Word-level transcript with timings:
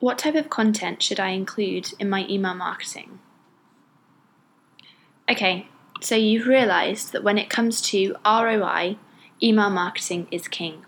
What 0.00 0.18
type 0.18 0.34
of 0.34 0.48
content 0.48 1.02
should 1.02 1.20
I 1.20 1.28
include 1.28 1.92
in 1.98 2.08
my 2.08 2.26
email 2.26 2.54
marketing? 2.54 3.18
Okay, 5.30 5.68
so 6.00 6.16
you've 6.16 6.46
realised 6.46 7.12
that 7.12 7.22
when 7.22 7.36
it 7.36 7.50
comes 7.50 7.82
to 7.82 8.16
ROI, 8.24 8.96
email 9.42 9.68
marketing 9.68 10.26
is 10.30 10.48
king. 10.48 10.86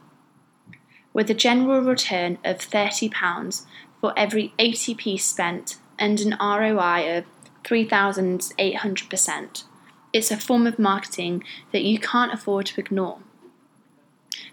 With 1.12 1.28
a 1.28 1.34
general 1.34 1.82
return 1.82 2.38
of 2.42 2.56
£30 2.56 3.66
for 4.00 4.14
every 4.16 4.54
80p 4.58 5.20
spent 5.20 5.76
and 5.98 6.18
an 6.20 6.34
ROI 6.40 7.18
of 7.18 7.24
3,800%, 7.64 9.64
it's 10.14 10.30
a 10.30 10.38
form 10.38 10.66
of 10.66 10.78
marketing 10.78 11.44
that 11.70 11.84
you 11.84 11.98
can't 11.98 12.32
afford 12.32 12.64
to 12.66 12.80
ignore. 12.80 13.18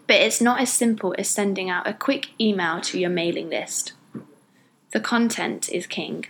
But 0.06 0.16
it's 0.16 0.42
not 0.42 0.60
as 0.60 0.70
simple 0.70 1.14
as 1.16 1.30
sending 1.30 1.70
out 1.70 1.86
a 1.86 1.94
quick 1.94 2.28
email 2.38 2.82
to 2.82 3.00
your 3.00 3.08
mailing 3.08 3.48
list. 3.48 3.94
The 4.92 5.00
content 5.00 5.68
is 5.68 5.86
king. 5.86 6.26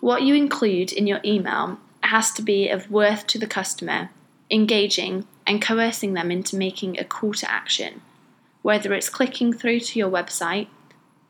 What 0.00 0.22
you 0.22 0.34
include 0.34 0.90
in 0.90 1.06
your 1.06 1.20
email 1.22 1.78
has 2.02 2.32
to 2.32 2.42
be 2.42 2.70
of 2.70 2.90
worth 2.90 3.26
to 3.26 3.38
the 3.38 3.46
customer, 3.46 4.08
engaging 4.50 5.26
and 5.46 5.60
coercing 5.60 6.14
them 6.14 6.30
into 6.30 6.56
making 6.56 6.98
a 6.98 7.04
call 7.04 7.34
to 7.34 7.50
action, 7.50 8.00
whether 8.62 8.94
it's 8.94 9.10
clicking 9.10 9.52
through 9.52 9.80
to 9.80 9.98
your 9.98 10.10
website, 10.10 10.68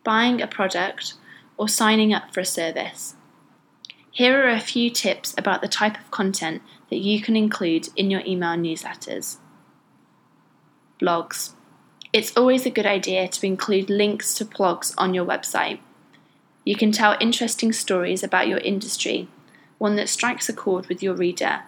buying 0.05 0.41
a 0.41 0.47
product, 0.47 1.15
or 1.57 1.69
signing 1.69 2.15
up 2.15 2.33
for 2.33 2.41
a 2.41 2.45
service. 2.45 3.17
Here 4.13 4.45
are 4.45 4.51
a 4.51 4.61
few 4.61 4.91
tips 4.91 5.35
about 5.37 5.61
the 5.61 5.69
type 5.69 5.99
of 5.99 6.11
content 6.13 6.63
that 6.91 6.99
you 6.99 7.21
can 7.21 7.37
include 7.37 7.89
in 7.97 8.11
your 8.11 8.23
email 8.25 8.57
newsletters. 8.57 9.39
Blogs 11.01 11.55
it's 12.13 12.37
always 12.37 12.65
a 12.65 12.71
good 12.71 12.87
idea 12.87 13.29
to 13.29 13.47
include 13.47 13.91
links 13.91 14.33
to 14.35 14.45
blogs 14.45 14.95
on 14.97 15.13
your 15.13 15.27
website. 15.27 15.79
You 16.65 16.75
can 16.75 16.93
tell 16.93 17.17
interesting 17.21 17.73
stories 17.73 18.23
about 18.23 18.49
your 18.49 18.59
industry, 18.59 19.29
one 19.79 19.97
that 19.97 20.09
strikes 20.09 20.49
a 20.49 20.53
chord 20.53 20.87
with 20.87 21.03
your 21.03 21.15
reader. 21.15 21.61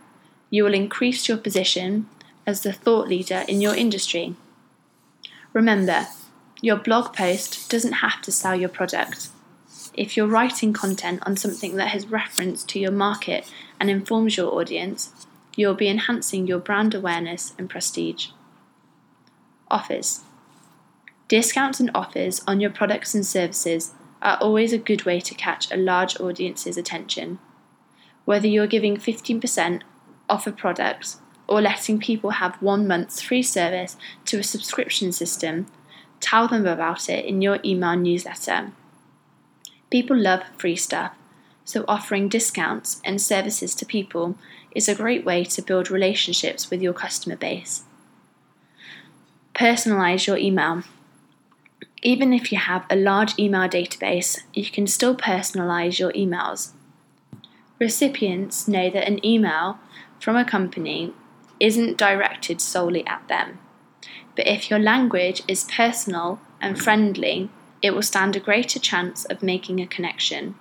You 0.48 0.64
will 0.64 0.74
increase 0.74 1.28
your 1.28 1.38
position 1.38 2.08
as 2.46 2.62
the 2.62 2.72
thought 2.72 3.08
leader 3.08 3.44
in 3.48 3.60
your 3.60 3.74
industry. 3.74 4.34
Remember, 5.52 6.06
your 6.62 6.76
blog 6.76 7.14
post 7.14 7.70
doesn't 7.70 7.94
have 7.94 8.22
to 8.22 8.32
sell 8.32 8.54
your 8.54 8.68
product. 8.68 9.28
If 9.94 10.16
you're 10.16 10.26
writing 10.26 10.72
content 10.72 11.22
on 11.26 11.36
something 11.36 11.76
that 11.76 11.88
has 11.88 12.06
reference 12.06 12.64
to 12.64 12.78
your 12.78 12.92
market 12.92 13.50
and 13.78 13.90
informs 13.90 14.36
your 14.36 14.52
audience, 14.54 15.26
you'll 15.56 15.74
be 15.74 15.88
enhancing 15.88 16.46
your 16.46 16.58
brand 16.58 16.94
awareness 16.94 17.54
and 17.58 17.68
prestige. 17.68 18.28
Offers. 19.70 20.20
Discounts 21.30 21.78
and 21.78 21.92
offers 21.94 22.42
on 22.48 22.58
your 22.58 22.70
products 22.70 23.14
and 23.14 23.24
services 23.24 23.94
are 24.20 24.36
always 24.40 24.72
a 24.72 24.78
good 24.78 25.04
way 25.04 25.20
to 25.20 25.32
catch 25.32 25.70
a 25.70 25.76
large 25.76 26.18
audience's 26.18 26.76
attention. 26.76 27.38
Whether 28.24 28.48
you're 28.48 28.66
giving 28.66 28.96
15% 28.96 29.82
off 30.28 30.48
a 30.48 30.50
product 30.50 31.18
or 31.46 31.60
letting 31.60 32.00
people 32.00 32.30
have 32.30 32.60
one 32.60 32.84
month's 32.88 33.22
free 33.22 33.44
service 33.44 33.96
to 34.24 34.40
a 34.40 34.42
subscription 34.42 35.12
system, 35.12 35.68
tell 36.18 36.48
them 36.48 36.66
about 36.66 37.08
it 37.08 37.24
in 37.24 37.40
your 37.40 37.60
email 37.64 37.94
newsletter. 37.94 38.72
People 39.88 40.16
love 40.18 40.42
free 40.58 40.74
stuff, 40.74 41.12
so 41.64 41.84
offering 41.86 42.28
discounts 42.28 43.00
and 43.04 43.22
services 43.22 43.76
to 43.76 43.86
people 43.86 44.36
is 44.74 44.88
a 44.88 44.96
great 44.96 45.24
way 45.24 45.44
to 45.44 45.62
build 45.62 45.92
relationships 45.92 46.70
with 46.70 46.82
your 46.82 46.92
customer 46.92 47.36
base. 47.36 47.84
Personalize 49.54 50.26
your 50.26 50.36
email. 50.36 50.82
Even 52.02 52.32
if 52.32 52.50
you 52.50 52.56
have 52.56 52.86
a 52.88 52.96
large 52.96 53.38
email 53.38 53.68
database, 53.68 54.40
you 54.54 54.70
can 54.70 54.86
still 54.86 55.14
personalize 55.14 55.98
your 55.98 56.12
emails. 56.12 56.72
Recipients 57.78 58.66
know 58.66 58.88
that 58.90 59.06
an 59.06 59.24
email 59.24 59.78
from 60.18 60.36
a 60.36 60.44
company 60.44 61.12
isn't 61.58 61.98
directed 61.98 62.60
solely 62.60 63.06
at 63.06 63.26
them. 63.28 63.58
But 64.34 64.46
if 64.46 64.70
your 64.70 64.78
language 64.78 65.42
is 65.46 65.64
personal 65.64 66.40
and 66.60 66.80
friendly, 66.80 67.50
it 67.82 67.94
will 67.94 68.02
stand 68.02 68.34
a 68.34 68.40
greater 68.40 68.78
chance 68.78 69.26
of 69.26 69.42
making 69.42 69.80
a 69.80 69.86
connection. 69.86 70.54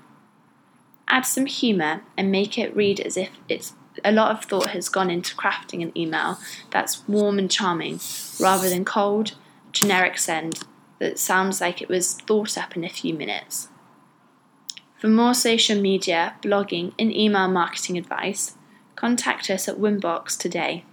Add 1.08 1.26
some 1.26 1.46
humour 1.46 2.02
and 2.18 2.32
make 2.32 2.58
it 2.58 2.76
read 2.76 3.00
as 3.00 3.16
if 3.16 3.30
it's 3.48 3.74
a 4.04 4.12
lot 4.12 4.32
of 4.32 4.44
thought 4.44 4.70
has 4.70 4.90
gone 4.90 5.10
into 5.10 5.36
crafting 5.36 5.82
an 5.82 5.98
email 5.98 6.38
that's 6.70 7.08
warm 7.08 7.40
and 7.40 7.50
charming 7.50 8.00
rather 8.40 8.70
than 8.70 8.86
cold, 8.86 9.36
generic 9.72 10.18
send 10.18 10.64
that 11.00 11.18
sounds 11.18 11.62
like 11.62 11.82
it 11.82 11.90
was 11.90 12.14
thought 12.14 12.58
up 12.58 12.76
in 12.76 12.84
a 12.84 12.90
few 12.90 13.14
minutes. 13.14 13.70
For 14.98 15.08
more 15.08 15.34
social 15.34 15.80
media, 15.80 16.36
blogging, 16.42 16.94
and 17.00 17.16
email 17.16 17.48
marketing 17.48 17.98
advice, 17.98 18.56
contact 18.96 19.50
us 19.50 19.70
at 19.70 19.78
Winbox 19.78 20.38
today. 20.38 20.84